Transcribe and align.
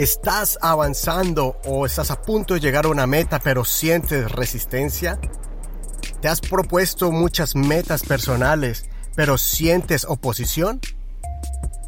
¿Estás 0.00 0.58
avanzando 0.62 1.60
o 1.66 1.84
estás 1.84 2.10
a 2.10 2.22
punto 2.22 2.54
de 2.54 2.60
llegar 2.60 2.86
a 2.86 2.88
una 2.88 3.06
meta 3.06 3.38
pero 3.38 3.66
sientes 3.66 4.32
resistencia? 4.32 5.20
¿Te 6.22 6.28
has 6.28 6.40
propuesto 6.40 7.12
muchas 7.12 7.54
metas 7.54 8.02
personales 8.04 8.86
pero 9.14 9.36
sientes 9.36 10.06
oposición? 10.06 10.80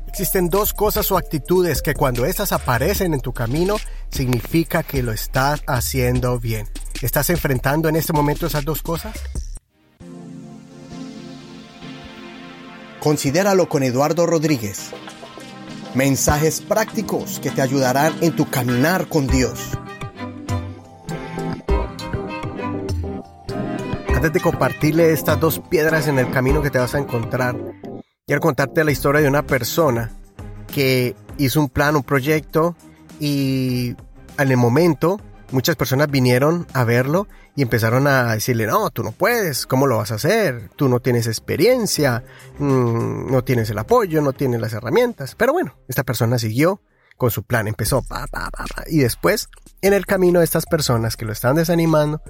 Existen 0.09 0.51
dos 0.51 0.75
cosas 0.75 1.11
o 1.11 1.17
actitudes 1.17 1.81
que 1.81 1.95
cuando 1.95 2.27
estas 2.27 2.53
aparecen 2.53 3.15
en 3.15 3.23
tu 3.23 3.33
camino 3.33 3.77
significa 4.11 4.83
que 4.83 5.03
lo 5.03 5.13
estás 5.13 5.63
haciendo 5.67 6.39
bien. 6.39 6.69
¿Estás 7.01 7.31
enfrentando 7.31 7.89
en 7.89 7.97
este 7.97 8.13
momento 8.13 8.47
esas 8.47 8.67
dos 8.67 8.83
cosas? 8.83 9.15
Considéralo 13.01 13.71
con 13.71 13.83
Eduardo 13.83 14.27
Rodríguez. 14.27 14.91
Mensajes 15.95 16.63
prácticos 16.63 17.39
que 17.39 17.51
te 17.51 17.61
ayudarán 17.61 18.15
en 18.23 18.35
tu 18.35 18.49
caminar 18.49 19.09
con 19.09 19.27
Dios. 19.27 19.73
Antes 24.15 24.33
de 24.33 24.41
compartirle 24.41 25.13
estas 25.13 25.39
dos 25.39 25.59
piedras 25.59 26.09
en 26.09 26.19
el 26.19 26.31
camino 26.31 26.63
que 26.63 26.71
te 26.71 26.79
vas 26.79 26.95
a 26.95 26.99
encontrar, 26.99 27.57
quiero 28.27 28.41
contarte 28.41 28.85
la 28.85 28.93
historia 28.93 29.21
de 29.21 29.29
una 29.29 29.43
persona 29.43 30.11
que 30.73 31.15
hizo 31.37 31.61
un 31.61 31.69
plan, 31.69 31.97
un 31.97 32.05
proyecto 32.05 32.75
y 33.21 33.95
en 34.39 34.51
el 34.51 34.57
momento 34.57 35.21
muchas 35.53 35.77
personas 35.77 36.11
vinieron 36.11 36.67
a 36.73 36.85
verlo 36.85 37.29
y 37.55 37.63
empezaron 37.63 38.07
a 38.07 38.35
decirle, 38.35 38.67
no, 38.67 38.91
tú 38.91 39.03
no 39.03 39.13
puedes, 39.13 39.67
¿cómo 39.67 39.87
lo 39.87 39.99
vas 39.99 40.11
a 40.13 40.17
hacer? 40.17 40.71
Tú 40.77 40.89
no 40.89 41.01
tienes 41.01 41.27
experiencia, 41.27 42.25
mm, 42.59 43.31
no 43.31 43.45
tienes 43.45 43.71
el 43.71 43.79
apoyo, 43.79 44.21
no 44.21 44.33
tienes 44.33 44.61
las 44.61 44.73
herramientas. 44.73 45.35
Pero 45.37 45.53
bueno, 45.53 45.77
esta 45.89 46.03
persona 46.03 46.39
siguió 46.39 46.81
con 47.17 47.31
su 47.31 47.45
plan, 47.45 47.69
empezó, 47.69 48.03
pa, 48.03 48.27
pa, 48.27 48.51
pa, 48.51 48.65
y 48.89 48.99
después, 48.99 49.49
en 49.81 49.93
el 49.93 50.07
camino, 50.07 50.43
estas 50.43 50.67
personas 50.67 51.17
que 51.17 51.25
lo 51.25 51.33
estaban 51.33 51.57
desanimando, 51.57 52.21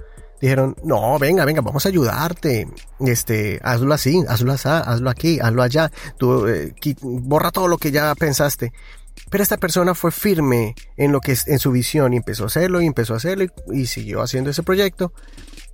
dijeron, 0.41 0.75
no, 0.83 1.17
venga, 1.19 1.45
venga, 1.45 1.61
vamos 1.61 1.85
a 1.85 1.89
ayudarte, 1.89 2.67
este, 2.99 3.59
hazlo 3.63 3.93
así, 3.93 4.23
hazlo 4.27 4.51
así, 4.51 4.67
hazlo 4.67 5.09
aquí, 5.09 5.39
hazlo 5.39 5.63
allá, 5.63 5.91
tú, 6.17 6.47
eh, 6.47 6.75
borra 7.01 7.49
todo 7.51 7.67
lo 7.67 7.77
que 7.77 7.91
ya 7.91 8.13
pensaste. 8.13 8.73
Pero 9.29 9.43
esta 9.43 9.57
persona 9.57 9.95
fue 9.95 10.11
firme 10.11 10.75
en 10.97 11.11
lo 11.11 11.19
que 11.19 11.35
en 11.47 11.59
su 11.59 11.71
visión 11.71 12.13
y 12.13 12.17
empezó 12.17 12.43
a 12.43 12.47
hacerlo 12.47 12.81
y 12.81 12.85
empezó 12.85 13.13
a 13.13 13.17
hacerlo 13.17 13.45
y, 13.45 13.81
y, 13.81 13.85
siguió 13.87 14.21
haciendo 14.21 14.49
ese 14.49 14.63
proyecto. 14.63 15.13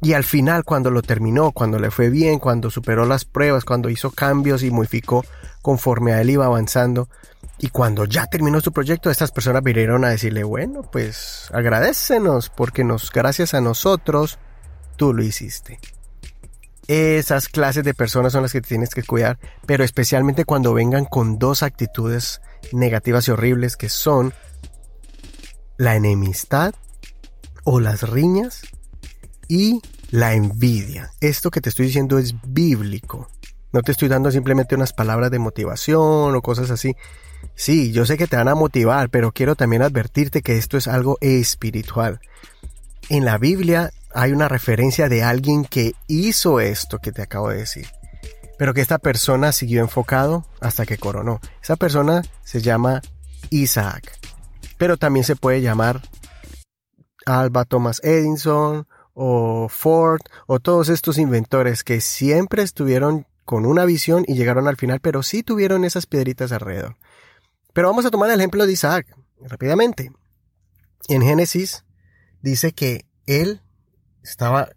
Y 0.01 0.13
al 0.13 0.23
final, 0.23 0.63
cuando 0.63 0.91
lo 0.91 1.01
terminó, 1.01 1.51
cuando 1.51 1.77
le 1.77 1.91
fue 1.91 2.09
bien, 2.09 2.39
cuando 2.39 2.69
superó 2.69 3.05
las 3.05 3.25
pruebas, 3.25 3.65
cuando 3.65 3.89
hizo 3.89 4.11
cambios 4.11 4.63
y 4.63 4.71
modificó 4.71 5.25
conforme 5.61 6.13
a 6.13 6.21
él 6.21 6.29
iba 6.29 6.45
avanzando, 6.45 7.09
y 7.57 7.69
cuando 7.69 8.05
ya 8.05 8.25
terminó 8.27 8.61
su 8.61 8.71
proyecto, 8.71 9.09
estas 9.09 9.31
personas 9.31 9.61
vinieron 9.61 10.05
a 10.05 10.09
decirle, 10.09 10.43
bueno, 10.45 10.81
pues 10.89 11.49
agradecenos 11.53 12.49
porque 12.49 12.85
nos, 12.85 13.11
gracias 13.11 13.53
a 13.53 13.59
nosotros, 13.59 14.39
tú 14.95 15.13
lo 15.13 15.21
hiciste. 15.21 15.79
Esas 16.89 17.49
clases 17.49 17.83
de 17.83 17.93
personas 17.93 18.33
son 18.33 18.41
las 18.41 18.51
que 18.51 18.61
tienes 18.61 18.89
que 18.89 19.03
cuidar, 19.03 19.37
pero 19.67 19.83
especialmente 19.83 20.43
cuando 20.43 20.73
vengan 20.73 21.05
con 21.05 21.37
dos 21.37 21.61
actitudes 21.61 22.41
negativas 22.71 23.27
y 23.27 23.31
horribles 23.31 23.77
que 23.77 23.89
son 23.89 24.33
la 25.77 25.95
enemistad 25.95 26.73
o 27.63 27.79
las 27.79 28.09
riñas 28.09 28.63
y 29.47 29.81
la 30.09 30.33
envidia. 30.33 31.11
Esto 31.21 31.51
que 31.51 31.61
te 31.61 31.69
estoy 31.69 31.85
diciendo 31.85 32.17
es 32.17 32.33
bíblico. 32.47 33.29
No 33.71 33.83
te 33.83 33.91
estoy 33.91 34.07
dando 34.07 34.31
simplemente 34.31 34.73
unas 34.73 34.91
palabras 34.91 35.29
de 35.29 35.37
motivación 35.37 36.35
o 36.35 36.41
cosas 36.41 36.71
así. 36.71 36.95
Sí, 37.53 37.91
yo 37.91 38.07
sé 38.07 38.17
que 38.17 38.25
te 38.25 38.35
van 38.35 38.47
a 38.47 38.55
motivar, 38.55 39.11
pero 39.11 39.31
quiero 39.31 39.53
también 39.53 39.83
advertirte 39.83 40.41
que 40.41 40.57
esto 40.57 40.75
es 40.75 40.87
algo 40.87 41.19
espiritual. 41.21 42.19
En 43.09 43.25
la 43.25 43.37
Biblia 43.37 43.91
hay 44.13 44.31
una 44.31 44.47
referencia 44.47 45.09
de 45.09 45.23
alguien 45.23 45.65
que 45.65 45.93
hizo 46.07 46.59
esto 46.59 46.99
que 46.99 47.11
te 47.11 47.21
acabo 47.21 47.49
de 47.49 47.57
decir. 47.57 47.87
Pero 48.57 48.73
que 48.73 48.81
esta 48.81 48.97
persona 48.97 49.51
siguió 49.51 49.81
enfocado 49.81 50.45
hasta 50.59 50.85
que 50.85 50.97
coronó. 50.97 51.39
Esa 51.61 51.75
persona 51.75 52.23
se 52.43 52.61
llama 52.61 53.01
Isaac. 53.49 54.19
Pero 54.77 54.97
también 54.97 55.23
se 55.23 55.35
puede 55.35 55.61
llamar 55.61 56.01
Alba 57.25 57.65
Thomas 57.65 58.01
Edison 58.03 58.87
o 59.13 59.67
Ford 59.69 60.21
o 60.47 60.59
todos 60.59 60.89
estos 60.89 61.17
inventores 61.17 61.83
que 61.83 62.01
siempre 62.01 62.63
estuvieron 62.63 63.27
con 63.45 63.65
una 63.65 63.85
visión 63.85 64.25
y 64.27 64.35
llegaron 64.35 64.67
al 64.67 64.77
final, 64.77 64.99
pero 64.99 65.23
sí 65.23 65.41
tuvieron 65.41 65.83
esas 65.83 66.05
piedritas 66.05 66.51
alrededor. 66.51 66.97
Pero 67.73 67.87
vamos 67.87 68.05
a 68.05 68.11
tomar 68.11 68.29
el 68.29 68.39
ejemplo 68.39 68.65
de 68.65 68.73
Isaac 68.73 69.07
rápidamente. 69.41 70.11
En 71.07 71.21
Génesis 71.21 71.85
dice 72.41 72.73
que 72.73 73.05
él 73.25 73.61
estaba 74.29 74.69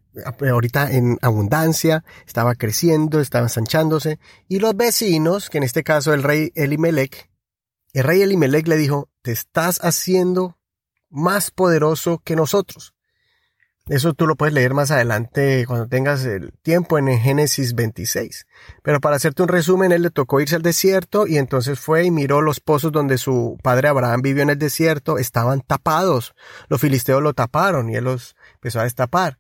ahorita 0.51 0.93
en 0.93 1.19
abundancia, 1.23 2.05
estaba 2.27 2.55
creciendo, 2.55 3.21
estaba 3.21 3.47
ensanchándose, 3.47 4.19
y 4.49 4.59
los 4.59 4.77
vecinos, 4.77 5.51
que 5.51 5.59
en 5.59 5.65
este 5.65 5.83
caso 5.83 6.13
el 6.15 6.23
rey 6.23 6.53
Elimelech, 6.55 7.31
el 7.93 8.05
rey 8.05 8.23
Elimelech 8.23 8.67
le 8.67 8.77
dijo, 8.77 9.11
te 9.23 9.33
estás 9.33 9.79
haciendo 9.83 10.59
más 11.11 11.51
poderoso 11.51 12.23
que 12.25 12.37
nosotros. 12.37 12.95
Eso 13.89 14.15
tú 14.15 14.29
lo 14.29 14.37
puedes 14.37 14.55
leer 14.55 14.75
más 14.75 14.93
adelante 14.93 15.65
cuando 15.67 15.89
tengas 15.89 16.25
el 16.25 16.53
tiempo 16.63 16.99
en 16.99 17.19
Génesis 17.19 17.75
26. 17.75 18.47
Pero 18.81 19.01
para 19.01 19.17
hacerte 19.17 19.43
un 19.43 19.49
resumen, 19.49 19.91
él 19.91 20.03
le 20.03 20.11
tocó 20.11 20.41
irse 20.41 20.55
al 20.55 20.63
desierto 20.63 21.27
y 21.27 21.37
entonces 21.37 21.81
fue 21.81 22.05
y 22.05 22.13
miró 22.13 22.43
los 22.43 22.61
pozos 22.61 22.93
donde 22.93 23.19
su 23.19 23.59
padre 23.61 23.89
Abraham 23.89 24.23
vivió 24.23 24.45
en 24.45 24.51
el 24.51 24.59
desierto, 24.59 25.19
estaban 25.19 25.63
tapados. 25.63 26.33
Los 26.69 26.81
filisteos 26.81 27.21
lo 27.21 27.35
taparon 27.35 27.91
y 27.91 27.97
él 27.97 28.05
los 28.05 28.37
empezó 28.63 28.79
a 28.79 28.85
destapar. 28.85 29.39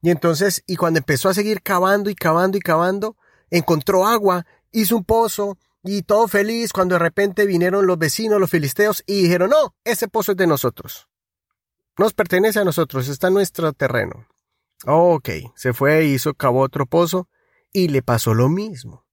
Y 0.00 0.10
entonces, 0.10 0.62
y 0.66 0.76
cuando 0.76 0.98
empezó 0.98 1.28
a 1.28 1.34
seguir 1.34 1.60
cavando 1.60 2.08
y 2.08 2.14
cavando 2.14 2.56
y 2.56 2.60
cavando, 2.60 3.16
encontró 3.50 4.06
agua, 4.06 4.46
hizo 4.70 4.96
un 4.96 5.04
pozo 5.04 5.58
y 5.82 6.02
todo 6.02 6.28
feliz 6.28 6.72
cuando 6.72 6.94
de 6.94 7.00
repente 7.00 7.46
vinieron 7.46 7.86
los 7.86 7.98
vecinos, 7.98 8.40
los 8.40 8.50
filisteos, 8.50 9.02
y 9.06 9.22
dijeron, 9.22 9.50
no, 9.50 9.74
ese 9.84 10.08
pozo 10.08 10.32
es 10.32 10.38
de 10.38 10.46
nosotros. 10.46 11.08
Nos 11.98 12.14
pertenece 12.14 12.60
a 12.60 12.64
nosotros, 12.64 13.08
está 13.08 13.26
en 13.28 13.34
nuestro 13.34 13.72
terreno. 13.72 14.26
Ok, 14.86 15.28
se 15.56 15.72
fue, 15.72 16.04
hizo, 16.04 16.34
cavó 16.34 16.60
otro 16.60 16.86
pozo 16.86 17.28
y 17.72 17.88
le 17.88 18.02
pasó 18.02 18.34
lo 18.34 18.48
mismo. 18.48 19.04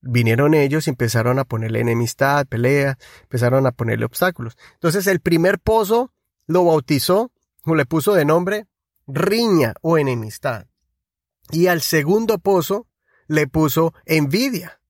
Vinieron 0.00 0.54
ellos 0.54 0.86
y 0.86 0.90
empezaron 0.90 1.38
a 1.38 1.44
ponerle 1.44 1.80
enemistad, 1.80 2.46
pelea, 2.46 2.98
empezaron 3.22 3.66
a 3.66 3.72
ponerle 3.72 4.04
obstáculos. 4.04 4.56
Entonces 4.74 5.06
el 5.06 5.20
primer 5.20 5.58
pozo 5.58 6.12
lo 6.46 6.64
bautizó, 6.64 7.30
o 7.64 7.74
le 7.74 7.86
puso 7.86 8.14
de 8.14 8.24
nombre 8.24 8.66
riña 9.06 9.74
o 9.82 9.98
enemistad. 9.98 10.66
Y 11.50 11.68
al 11.68 11.80
segundo 11.80 12.38
pozo 12.38 12.86
le 13.28 13.46
puso 13.46 13.94
envidia. 14.04 14.80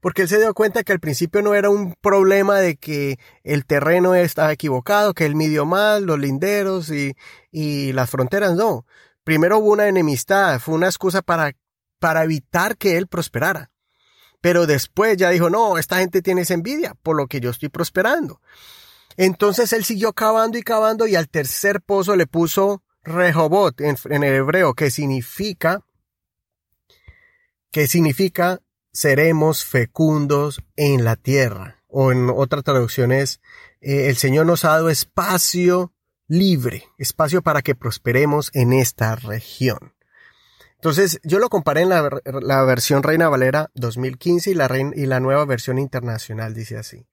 Porque 0.00 0.22
él 0.22 0.28
se 0.28 0.38
dio 0.38 0.54
cuenta 0.54 0.84
que 0.84 0.92
al 0.92 1.00
principio 1.00 1.42
no 1.42 1.54
era 1.54 1.70
un 1.70 1.94
problema 2.00 2.58
de 2.58 2.76
que 2.76 3.18
el 3.42 3.66
terreno 3.66 4.14
estaba 4.14 4.52
equivocado, 4.52 5.12
que 5.12 5.26
él 5.26 5.34
midió 5.34 5.66
mal, 5.66 6.04
los 6.04 6.18
linderos 6.18 6.90
y, 6.90 7.16
y 7.50 7.92
las 7.92 8.08
fronteras, 8.08 8.54
no. 8.54 8.86
Primero 9.24 9.58
hubo 9.58 9.72
una 9.72 9.88
enemistad, 9.88 10.60
fue 10.60 10.76
una 10.76 10.86
excusa 10.86 11.20
para, 11.20 11.52
para 11.98 12.22
evitar 12.22 12.76
que 12.76 12.96
él 12.96 13.08
prosperara. 13.08 13.70
Pero 14.40 14.66
después 14.66 15.16
ya 15.16 15.30
dijo, 15.30 15.50
no, 15.50 15.78
esta 15.78 15.98
gente 15.98 16.22
tiene 16.22 16.42
esa 16.42 16.54
envidia 16.54 16.94
por 17.02 17.16
lo 17.16 17.26
que 17.26 17.40
yo 17.40 17.50
estoy 17.50 17.68
prosperando. 17.68 18.40
Entonces 19.16 19.72
él 19.72 19.84
siguió 19.84 20.12
cavando 20.12 20.58
y 20.58 20.62
cavando 20.62 21.08
y 21.08 21.16
al 21.16 21.28
tercer 21.28 21.80
pozo 21.80 22.14
le 22.14 22.28
puso 22.28 22.82
Rehobot 23.08 23.80
en, 23.80 24.22
hebreo, 24.22 24.74
que 24.74 24.90
significa, 24.90 25.84
que 27.70 27.86
significa 27.86 28.60
seremos 28.92 29.64
fecundos 29.64 30.62
en 30.76 31.04
la 31.04 31.16
tierra. 31.16 31.82
O 31.88 32.12
en 32.12 32.30
otra 32.30 32.62
traducción 32.62 33.12
es, 33.12 33.40
eh, 33.80 34.08
el 34.08 34.16
Señor 34.16 34.46
nos 34.46 34.64
ha 34.64 34.70
dado 34.70 34.90
espacio 34.90 35.92
libre, 36.26 36.84
espacio 36.98 37.42
para 37.42 37.62
que 37.62 37.74
prosperemos 37.74 38.50
en 38.54 38.72
esta 38.72 39.16
región. 39.16 39.94
Entonces, 40.74 41.18
yo 41.24 41.40
lo 41.40 41.48
comparé 41.48 41.82
en 41.82 41.88
la, 41.88 42.20
la 42.24 42.62
versión 42.62 43.02
Reina 43.02 43.28
Valera 43.28 43.70
2015 43.74 44.50
y 44.50 44.54
la, 44.54 44.68
y 44.94 45.06
la 45.06 45.18
nueva 45.18 45.44
versión 45.44 45.78
internacional, 45.78 46.54
dice 46.54 46.76
así. 46.76 47.06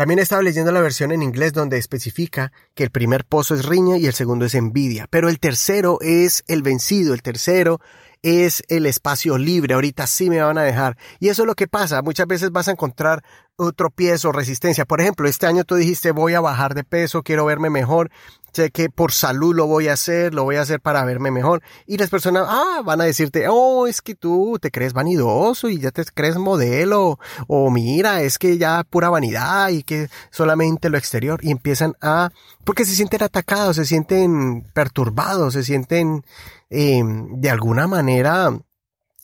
También 0.00 0.18
estaba 0.18 0.40
leyendo 0.40 0.72
la 0.72 0.80
versión 0.80 1.12
en 1.12 1.22
inglés 1.22 1.52
donde 1.52 1.76
especifica 1.76 2.52
que 2.74 2.84
el 2.84 2.90
primer 2.90 3.26
pozo 3.26 3.54
es 3.54 3.66
riña 3.66 3.98
y 3.98 4.06
el 4.06 4.14
segundo 4.14 4.46
es 4.46 4.54
envidia, 4.54 5.06
pero 5.10 5.28
el 5.28 5.38
tercero 5.38 5.98
es 6.00 6.42
el 6.48 6.62
vencido, 6.62 7.12
el 7.12 7.20
tercero 7.20 7.82
es 8.22 8.62
el 8.68 8.86
espacio 8.86 9.36
libre, 9.36 9.74
ahorita 9.74 10.06
sí 10.06 10.30
me 10.30 10.40
van 10.40 10.56
a 10.56 10.62
dejar. 10.62 10.96
Y 11.18 11.28
eso 11.28 11.42
es 11.42 11.46
lo 11.46 11.54
que 11.54 11.68
pasa, 11.68 12.00
muchas 12.00 12.26
veces 12.26 12.50
vas 12.50 12.68
a 12.68 12.70
encontrar 12.70 13.22
otro 13.56 13.74
tropiezo, 13.74 14.32
resistencia. 14.32 14.86
Por 14.86 15.02
ejemplo, 15.02 15.28
este 15.28 15.46
año 15.46 15.64
tú 15.64 15.74
dijiste 15.74 16.12
voy 16.12 16.32
a 16.32 16.40
bajar 16.40 16.74
de 16.74 16.82
peso, 16.82 17.22
quiero 17.22 17.44
verme 17.44 17.68
mejor, 17.68 18.10
sé 18.52 18.70
que 18.70 18.90
por 18.90 19.12
salud 19.12 19.54
lo 19.54 19.66
voy 19.66 19.88
a 19.88 19.94
hacer, 19.94 20.34
lo 20.34 20.44
voy 20.44 20.56
a 20.56 20.62
hacer 20.62 20.80
para 20.80 21.04
verme 21.04 21.30
mejor. 21.30 21.62
Y 21.86 21.96
las 21.96 22.10
personas, 22.10 22.46
ah, 22.48 22.82
van 22.84 23.00
a 23.00 23.04
decirte, 23.04 23.46
oh, 23.48 23.86
es 23.86 24.02
que 24.02 24.14
tú 24.14 24.58
te 24.60 24.70
crees 24.70 24.92
vanidoso 24.92 25.68
y 25.68 25.78
ya 25.78 25.90
te 25.90 26.04
crees 26.04 26.36
modelo, 26.36 27.18
o 27.46 27.70
mira, 27.70 28.22
es 28.22 28.38
que 28.38 28.58
ya 28.58 28.84
pura 28.84 29.10
vanidad 29.10 29.70
y 29.70 29.82
que 29.82 30.08
solamente 30.30 30.90
lo 30.90 30.98
exterior. 30.98 31.40
Y 31.42 31.50
empiezan 31.50 31.94
a, 32.00 32.30
porque 32.64 32.84
se 32.84 32.94
sienten 32.94 33.22
atacados, 33.22 33.76
se 33.76 33.84
sienten 33.84 34.62
perturbados, 34.74 35.54
se 35.54 35.64
sienten 35.64 36.24
eh, 36.70 37.02
de 37.04 37.50
alguna 37.50 37.86
manera 37.86 38.50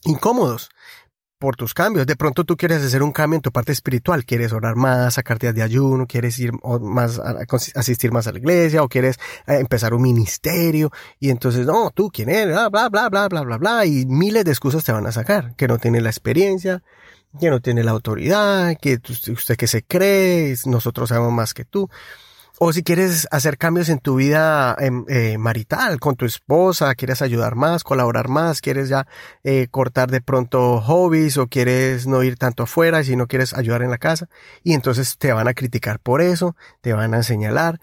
incómodos 0.04 0.70
por 1.38 1.56
tus 1.56 1.74
cambios. 1.74 2.06
De 2.06 2.16
pronto 2.16 2.44
tú 2.44 2.56
quieres 2.56 2.82
hacer 2.82 3.02
un 3.02 3.12
cambio 3.12 3.36
en 3.36 3.42
tu 3.42 3.52
parte 3.52 3.72
espiritual, 3.72 4.24
quieres 4.24 4.52
orar 4.52 4.76
más, 4.76 5.14
sacarte 5.14 5.52
de 5.52 5.62
ayuno, 5.62 6.06
quieres 6.06 6.38
ir 6.38 6.52
más, 6.80 7.20
asistir 7.74 8.12
más 8.12 8.26
a 8.26 8.32
la 8.32 8.38
iglesia 8.38 8.82
o 8.82 8.88
quieres 8.88 9.16
eh, 9.46 9.58
empezar 9.58 9.94
un 9.94 10.02
ministerio 10.02 10.90
y 11.20 11.30
entonces, 11.30 11.66
no, 11.66 11.90
tú 11.90 12.10
quién 12.10 12.28
eres, 12.28 12.54
bla, 12.54 12.68
bla, 12.68 12.88
bla, 12.88 13.08
bla, 13.08 13.28
bla, 13.28 13.42
bla, 13.42 13.58
bla, 13.58 13.86
y 13.86 14.06
miles 14.06 14.44
de 14.44 14.50
excusas 14.50 14.84
te 14.84 14.92
van 14.92 15.06
a 15.06 15.12
sacar, 15.12 15.54
que 15.56 15.68
no 15.68 15.78
tiene 15.78 16.00
la 16.00 16.10
experiencia, 16.10 16.82
que 17.38 17.50
no 17.50 17.60
tiene 17.60 17.84
la 17.84 17.90
autoridad, 17.90 18.76
que 18.80 18.98
usted 19.28 19.56
que 19.56 19.66
se 19.66 19.82
cree, 19.82 20.54
nosotros 20.66 21.08
sabemos 21.08 21.32
más 21.32 21.54
que 21.54 21.64
tú. 21.64 21.90
O 22.58 22.72
si 22.72 22.82
quieres 22.82 23.28
hacer 23.30 23.58
cambios 23.58 23.90
en 23.90 23.98
tu 23.98 24.16
vida 24.16 24.74
em, 24.80 25.04
eh, 25.08 25.36
marital 25.36 26.00
con 26.00 26.16
tu 26.16 26.24
esposa, 26.24 26.94
quieres 26.94 27.20
ayudar 27.20 27.54
más, 27.54 27.84
colaborar 27.84 28.28
más, 28.28 28.62
quieres 28.62 28.88
ya 28.88 29.06
eh, 29.44 29.68
cortar 29.70 30.10
de 30.10 30.22
pronto 30.22 30.80
hobbies 30.80 31.36
o 31.36 31.48
quieres 31.48 32.06
no 32.06 32.22
ir 32.22 32.36
tanto 32.38 32.62
afuera 32.62 33.04
si 33.04 33.14
no 33.14 33.26
quieres 33.26 33.52
ayudar 33.52 33.82
en 33.82 33.90
la 33.90 33.98
casa. 33.98 34.30
Y 34.62 34.72
entonces 34.72 35.18
te 35.18 35.34
van 35.34 35.48
a 35.48 35.54
criticar 35.54 36.00
por 36.00 36.22
eso, 36.22 36.56
te 36.80 36.94
van 36.94 37.12
a 37.12 37.22
señalar 37.22 37.78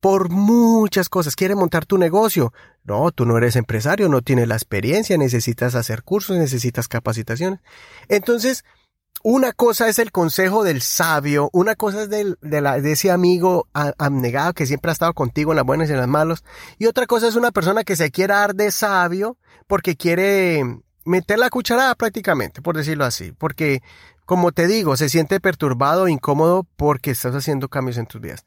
por 0.00 0.28
muchas 0.28 1.08
cosas. 1.08 1.34
Quieres 1.34 1.56
montar 1.56 1.86
tu 1.86 1.96
negocio. 1.96 2.52
No, 2.84 3.12
tú 3.12 3.24
no 3.24 3.38
eres 3.38 3.56
empresario, 3.56 4.10
no 4.10 4.20
tienes 4.20 4.48
la 4.48 4.54
experiencia, 4.54 5.16
necesitas 5.16 5.74
hacer 5.74 6.02
cursos, 6.02 6.36
necesitas 6.36 6.88
capacitaciones. 6.88 7.60
Entonces, 8.08 8.64
una 9.22 9.52
cosa 9.52 9.88
es 9.88 9.98
el 9.98 10.12
consejo 10.12 10.64
del 10.64 10.80
sabio, 10.80 11.50
una 11.52 11.74
cosa 11.74 12.02
es 12.02 12.10
del, 12.10 12.38
de, 12.40 12.60
la, 12.60 12.80
de, 12.80 12.92
ese 12.92 13.10
amigo 13.10 13.68
abnegado 13.72 14.54
que 14.54 14.66
siempre 14.66 14.90
ha 14.90 14.92
estado 14.92 15.12
contigo 15.12 15.52
en 15.52 15.56
las 15.56 15.66
buenas 15.66 15.88
y 15.88 15.92
en 15.92 15.98
las 15.98 16.08
malas, 16.08 16.42
y 16.78 16.86
otra 16.86 17.06
cosa 17.06 17.28
es 17.28 17.36
una 17.36 17.50
persona 17.50 17.84
que 17.84 17.96
se 17.96 18.10
quiere 18.10 18.34
dar 18.34 18.54
de 18.54 18.70
sabio 18.70 19.36
porque 19.66 19.96
quiere 19.96 20.64
meter 21.04 21.38
la 21.38 21.50
cucharada 21.50 21.94
prácticamente, 21.94 22.62
por 22.62 22.76
decirlo 22.76 23.04
así, 23.04 23.32
porque 23.32 23.82
como 24.24 24.52
te 24.52 24.66
digo, 24.66 24.96
se 24.96 25.08
siente 25.08 25.40
perturbado, 25.40 26.06
incómodo 26.08 26.66
porque 26.76 27.10
estás 27.10 27.34
haciendo 27.34 27.68
cambios 27.68 27.98
en 27.98 28.06
tus 28.06 28.20
vidas. 28.20 28.46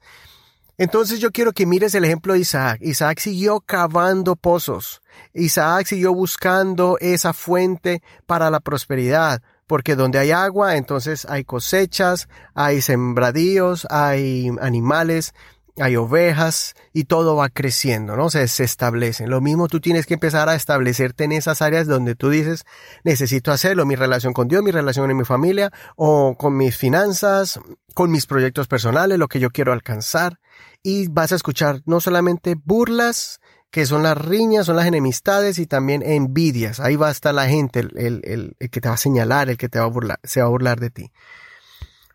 Entonces 0.78 1.20
yo 1.20 1.32
quiero 1.32 1.52
que 1.52 1.66
mires 1.66 1.94
el 1.94 2.04
ejemplo 2.06 2.34
de 2.34 2.40
Isaac. 2.40 2.80
Isaac 2.82 3.20
siguió 3.20 3.60
cavando 3.60 4.36
pozos. 4.36 5.02
Isaac 5.34 5.86
siguió 5.86 6.14
buscando 6.14 6.98
esa 7.00 7.34
fuente 7.34 8.02
para 8.26 8.50
la 8.50 8.60
prosperidad 8.60 9.44
porque 9.68 9.96
donde 9.96 10.20
hay 10.20 10.32
agua, 10.32 10.78
entonces 10.78 11.26
hay 11.30 11.44
cosechas, 11.44 12.28
hay 12.54 12.82
sembradíos, 12.82 13.88
hay 13.90 14.50
animales, 14.62 15.34
hay 15.78 15.96
ovejas 15.96 16.76
y 16.94 17.06
todo 17.06 17.36
va 17.36 17.50
creciendo, 17.50 18.16
¿no? 18.16 18.30
Se, 18.30 18.48
se 18.48 18.64
establecen. 18.64 19.30
Lo 19.30 19.42
mismo 19.42 19.68
tú 19.68 19.80
tienes 19.80 20.06
que 20.06 20.14
empezar 20.14 20.48
a 20.50 20.56
establecerte 20.56 21.24
en 21.24 21.32
esas 21.32 21.62
áreas 21.62 21.88
donde 21.88 22.16
tú 22.16 22.30
dices, 22.30 22.66
necesito 23.04 23.52
hacerlo, 23.52 23.86
mi 23.86 23.96
relación 23.96 24.34
con 24.34 24.48
Dios, 24.48 24.62
mi 24.64 24.72
relación 24.72 25.10
en 25.10 25.18
mi 25.18 25.26
familia, 25.26 25.72
o 25.96 26.36
con 26.38 26.56
mis 26.58 26.78
finanzas, 26.78 27.60
con 27.96 28.12
mis 28.12 28.28
proyectos 28.28 28.68
personales, 28.68 29.18
lo 29.18 29.28
que 29.28 29.40
yo 29.40 29.50
quiero 29.50 29.74
alcanzar. 29.74 30.40
Y 30.84 31.08
vas 31.08 31.32
a 31.32 31.36
escuchar 31.36 31.82
no 31.86 32.00
solamente 32.02 32.56
burlas, 32.64 33.40
que 33.74 33.88
son 33.88 34.04
las 34.04 34.16
riñas, 34.16 34.68
son 34.68 34.76
las 34.76 34.86
enemistades 34.86 35.58
y 35.58 35.66
también 35.66 36.04
envidias. 36.04 36.80
Ahí 36.80 36.96
va 36.96 37.08
a 37.08 37.12
estar 37.12 37.34
la 37.34 37.48
gente, 37.48 37.80
el, 37.80 38.56
que 38.70 38.80
te 38.80 38.88
va 38.88 38.94
a 38.94 38.98
señalar, 38.98 39.50
el 39.50 39.58
que 39.58 39.68
te 39.68 39.80
va 39.80 39.86
a 39.86 39.88
burlar, 39.88 40.20
se 40.24 40.42
va 40.42 40.46
a 40.46 40.50
burlar 40.52 40.80
de 40.80 40.92
ti. 40.92 41.12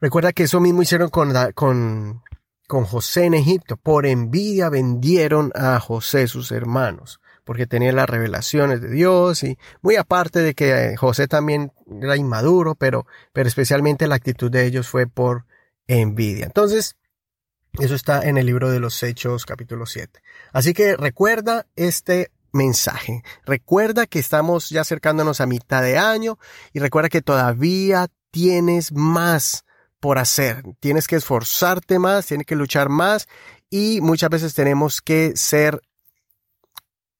Recuerda 0.01 0.33
que 0.33 0.45
eso 0.45 0.61
mismo 0.61 0.83
hicieron 0.83 1.11
con, 1.11 1.35
con, 1.55 2.23
con 2.69 2.85
José 2.85 3.25
en 3.25 3.35
Egipto. 3.35 3.77
Por 3.77 4.07
envidia 4.07 4.69
vendieron 4.69 5.51
a 5.57 5.81
José 5.81 6.29
sus 6.29 6.53
hermanos, 6.53 7.21
porque 7.43 7.67
tenía 7.67 7.91
las 7.91 8.09
revelaciones 8.09 8.81
de 8.81 8.91
Dios 8.91 9.43
y 9.43 9.59
muy 9.83 9.97
aparte 9.97 10.39
de 10.39 10.55
que 10.55 10.97
José 10.97 11.27
también 11.27 11.73
era 12.01 12.17
inmaduro, 12.17 12.77
pero, 12.77 13.05
pero 13.33 13.49
especialmente 13.49 14.07
la 14.07 14.15
actitud 14.15 14.49
de 14.49 14.65
ellos 14.65 14.89
fue 14.89 15.09
por 15.09 15.45
envidia. 15.89 16.45
Entonces, 16.47 16.95
eso 17.75 17.95
está 17.95 18.23
en 18.23 18.39
el 18.39 18.47
libro 18.47 18.71
de 18.71 18.81
los 18.81 19.03
Hechos 19.03 19.47
capítulo 19.47 19.87
7. 19.87 20.21
Así 20.53 20.75
que 20.75 20.97
recuerda 20.97 21.67
este 21.77 22.31
mensaje. 22.53 23.23
Recuerda 23.45 24.07
que 24.07 24.19
estamos 24.19 24.71
ya 24.71 24.81
acercándonos 24.81 25.41
a 25.41 25.47
mitad 25.47 25.83
de 25.83 25.99
año 25.99 26.39
y 26.73 26.81
recuerda 26.81 27.09
que 27.09 27.23
todavía 27.23 28.09
tienes 28.31 28.93
más 28.93 29.65
por 30.01 30.19
hacer. 30.19 30.63
Tienes 30.81 31.07
que 31.07 31.17
esforzarte 31.17 31.99
más, 31.99 32.27
tienes 32.27 32.47
que 32.47 32.57
luchar 32.57 32.89
más 32.89 33.29
y 33.71 34.01
muchas 34.01 34.31
veces 34.31 34.55
tenemos 34.55 35.01
que 35.01 35.33
ser 35.37 35.81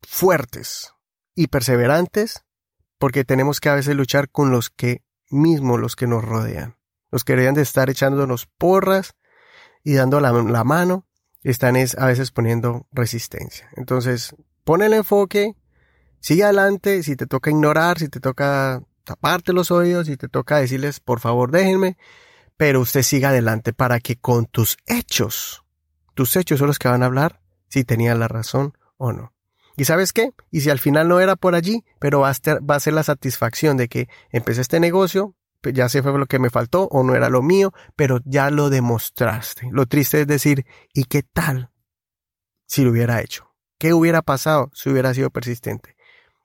fuertes 0.03 0.95
y 1.35 1.49
perseverantes 1.49 2.45
porque 2.99 3.25
tenemos 3.25 3.61
que 3.61 3.69
a 3.69 3.75
veces 3.75 3.95
luchar 3.95 4.31
con 4.31 4.51
los 4.51 4.71
que 4.71 5.03
mismos, 5.31 5.79
los 5.79 5.95
que 5.95 6.07
nos 6.07 6.25
rodean. 6.25 6.77
Los 7.11 7.25
que 7.25 7.33
deberían 7.33 7.55
de 7.55 7.63
estar 7.63 7.89
echándonos 7.91 8.47
porras 8.59 9.15
y 9.89 9.95
dando 9.95 10.21
la, 10.21 10.65
mano, 10.65 11.07
están 11.43 11.75
es, 11.75 11.97
a 11.97 12.05
veces 12.05 12.31
poniendo 12.31 12.87
resistencia. 12.93 13.71
Entonces, 13.75 14.37
pon 14.63 14.83
el 14.83 14.93
enfoque, 14.93 15.57
sigue 16.21 16.45
adelante, 16.45 17.03
si 17.03 17.17
te 17.17 17.27
toca 17.27 17.49
ignorar, 17.49 17.99
si 17.99 18.11
te 18.11 18.21
toca 18.21 18.83
taparte 19.05 19.55
los 19.55 19.71
oídos, 19.71 20.09
si 20.09 20.19
te 20.19 20.29
toca 20.29 20.59
decirles, 20.59 21.01
por 21.01 21.21
favor, 21.21 21.51
déjenme, 21.53 21.97
pero 22.59 22.83
usted 22.83 23.01
siga 23.01 23.31
adelante 23.31 23.73
para 23.73 23.99
que 23.99 24.17
con 24.17 24.45
tus 24.45 24.77
hechos, 24.85 25.65
tus 26.13 26.37
hechos 26.37 26.59
son 26.59 26.67
los 26.67 26.79
que 26.79 26.89
van 26.89 27.03
a 27.03 27.07
hablar 27.07 27.41
si 27.71 27.83
tenía 27.83 28.15
la 28.15 28.29
razón 28.29 28.77
o 28.99 29.13
no. 29.15 29.33
¿Y 29.75 29.87
sabes 29.87 30.13
qué? 30.13 30.33
Y 30.51 30.61
si 30.61 30.69
al 30.69 30.81
final 30.81 31.09
no 31.09 31.19
era 31.19 31.35
por 31.35 31.55
allí, 31.55 31.83
pero 31.99 32.21
va 32.21 32.29
a 32.29 32.81
ser 32.81 32.93
la 32.93 33.03
satisfacción 33.05 33.79
de 33.79 33.89
que 33.89 34.11
empecé 34.33 34.61
este 34.61 34.81
negocio, 34.81 35.35
ya 35.63 35.89
sé 35.89 36.03
fue 36.03 36.17
lo 36.19 36.27
que 36.27 36.39
me 36.39 36.51
faltó 36.51 36.89
o 36.91 37.03
no 37.03 37.15
era 37.15 37.29
lo 37.29 37.43
mío, 37.43 37.73
pero 37.97 38.21
ya 38.25 38.51
lo 38.51 38.71
demostraste. 38.71 39.69
Lo 39.71 39.87
triste 39.87 40.23
es 40.23 40.27
decir, 40.27 40.67
¿y 40.93 41.05
qué 41.05 41.23
tal 41.23 41.71
si 42.67 42.85
lo 42.85 42.91
hubiera 42.91 43.21
hecho? 43.21 43.55
¿Qué 43.79 43.93
hubiera 43.93 44.23
pasado 44.23 44.71
si 44.75 44.91
hubiera 44.91 45.15
sido 45.15 45.31
persistente? 45.31 45.97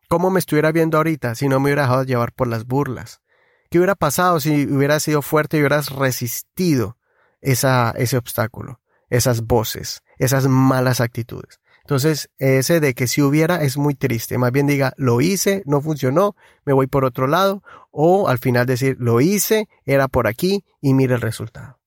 ¿Cómo 0.07 0.29
me 0.29 0.39
estuviera 0.39 0.71
viendo 0.71 0.97
ahorita 0.97 1.35
si 1.35 1.47
no 1.47 1.59
me 1.59 1.65
hubiera 1.65 1.83
dejado 1.83 2.03
llevar 2.03 2.33
por 2.33 2.47
las 2.47 2.65
burlas? 2.65 3.21
¿Qué 3.69 3.79
hubiera 3.79 3.95
pasado 3.95 4.39
si 4.39 4.67
hubiera 4.67 4.99
sido 4.99 5.21
fuerte 5.21 5.57
y 5.57 5.61
hubieras 5.61 5.89
resistido 5.89 6.97
esa, 7.41 7.91
ese 7.97 8.17
obstáculo, 8.17 8.79
esas 9.09 9.41
voces, 9.41 10.03
esas 10.19 10.47
malas 10.47 11.01
actitudes? 11.01 11.59
Entonces, 11.83 12.29
ese 12.37 12.79
de 12.79 12.93
que 12.93 13.07
si 13.07 13.21
hubiera 13.21 13.61
es 13.61 13.77
muy 13.77 13.93
triste. 13.93 14.37
Más 14.37 14.51
bien 14.51 14.67
diga, 14.67 14.93
lo 14.95 15.19
hice, 15.19 15.63
no 15.65 15.81
funcionó, 15.81 16.35
me 16.65 16.71
voy 16.71 16.87
por 16.87 17.03
otro 17.03 17.27
lado. 17.27 17.61
O 17.91 18.29
al 18.29 18.39
final 18.39 18.65
decir, 18.65 18.95
lo 18.99 19.19
hice, 19.19 19.67
era 19.85 20.07
por 20.07 20.27
aquí 20.27 20.63
y 20.81 20.93
mira 20.93 21.15
el 21.15 21.21
resultado. 21.21 21.79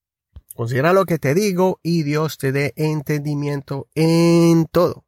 Considera 0.55 0.93
lo 0.93 1.05
que 1.05 1.19
te 1.19 1.33
digo 1.33 1.79
y 1.83 2.03
Dios 2.03 2.37
te 2.37 2.51
dé 2.51 2.73
entendimiento 2.75 3.87
en 3.95 4.65
todo. 4.65 5.03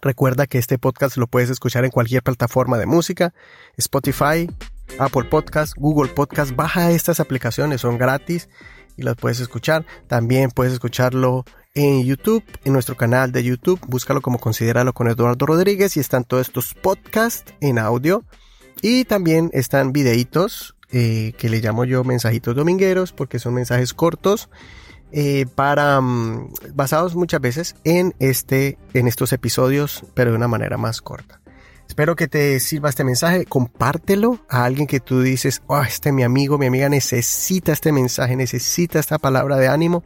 Recuerda 0.00 0.46
que 0.46 0.58
este 0.58 0.78
podcast 0.78 1.16
lo 1.16 1.26
puedes 1.26 1.50
escuchar 1.50 1.84
en 1.84 1.90
cualquier 1.90 2.22
plataforma 2.22 2.78
de 2.78 2.86
música, 2.86 3.34
Spotify, 3.76 4.48
Apple 4.98 5.24
Podcast, 5.24 5.74
Google 5.76 6.12
Podcast. 6.12 6.54
Baja 6.54 6.90
estas 6.90 7.20
aplicaciones, 7.20 7.80
son 7.80 7.98
gratis 7.98 8.48
y 8.96 9.02
las 9.02 9.16
puedes 9.16 9.40
escuchar. 9.40 9.84
También 10.06 10.50
puedes 10.50 10.72
escucharlo 10.72 11.44
en 11.74 12.04
YouTube, 12.04 12.44
en 12.64 12.72
nuestro 12.72 12.96
canal 12.96 13.32
de 13.32 13.44
YouTube. 13.44 13.80
Búscalo 13.86 14.20
como 14.20 14.38
Considéralo 14.38 14.92
con 14.92 15.08
Eduardo 15.08 15.46
Rodríguez 15.46 15.96
y 15.96 16.00
están 16.00 16.24
todos 16.24 16.48
estos 16.48 16.74
podcasts 16.74 17.54
en 17.60 17.78
audio. 17.78 18.24
Y 18.82 19.04
también 19.04 19.50
están 19.52 19.92
videitos 19.92 20.74
eh, 20.90 21.32
que 21.38 21.48
le 21.48 21.60
llamo 21.60 21.84
yo 21.84 22.02
mensajitos 22.02 22.56
domingueros 22.56 23.12
porque 23.12 23.38
son 23.38 23.54
mensajes 23.54 23.94
cortos 23.94 24.48
eh, 25.12 25.46
para 25.54 26.00
mm, 26.00 26.52
basados 26.74 27.14
muchas 27.14 27.40
veces 27.40 27.76
en 27.84 28.14
este 28.18 28.78
en 28.94 29.06
estos 29.06 29.32
episodios 29.32 30.04
pero 30.14 30.30
de 30.30 30.36
una 30.36 30.48
manera 30.48 30.76
más 30.78 31.00
corta. 31.02 31.40
Espero 31.86 32.14
que 32.16 32.28
te 32.28 32.58
sirva 32.60 32.88
este 32.88 33.02
mensaje, 33.02 33.44
compártelo 33.44 34.44
a 34.48 34.64
alguien 34.64 34.86
que 34.86 35.00
tú 35.00 35.22
dices, 35.22 35.62
oh, 35.66 35.82
este 35.82 36.12
mi 36.12 36.22
amigo, 36.22 36.56
mi 36.56 36.66
amiga 36.66 36.88
necesita 36.88 37.72
este 37.72 37.90
mensaje, 37.90 38.36
necesita 38.36 39.00
esta 39.00 39.18
palabra 39.18 39.56
de 39.56 39.68
ánimo 39.68 40.04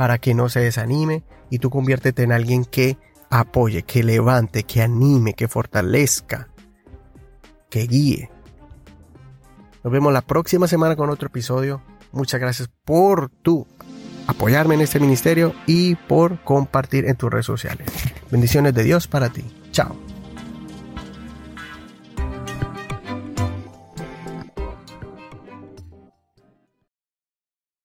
para 0.00 0.16
que 0.16 0.32
no 0.32 0.48
se 0.48 0.60
desanime 0.60 1.24
y 1.50 1.58
tú 1.58 1.68
conviértete 1.68 2.22
en 2.22 2.32
alguien 2.32 2.64
que 2.64 2.96
apoye, 3.28 3.82
que 3.82 4.02
levante, 4.02 4.62
que 4.62 4.80
anime, 4.80 5.34
que 5.34 5.46
fortalezca, 5.46 6.48
que 7.68 7.82
guíe. 7.82 8.30
Nos 9.84 9.92
vemos 9.92 10.10
la 10.10 10.22
próxima 10.22 10.66
semana 10.68 10.96
con 10.96 11.10
otro 11.10 11.26
episodio. 11.26 11.82
Muchas 12.12 12.40
gracias 12.40 12.70
por 12.82 13.28
tu 13.28 13.66
apoyarme 14.26 14.74
en 14.76 14.80
este 14.80 15.00
ministerio 15.00 15.52
y 15.66 15.96
por 15.96 16.42
compartir 16.44 17.04
en 17.04 17.16
tus 17.16 17.30
redes 17.30 17.44
sociales. 17.44 17.86
Bendiciones 18.30 18.72
de 18.72 18.84
Dios 18.84 19.06
para 19.06 19.28
ti. 19.28 19.44
Chao. 19.70 20.09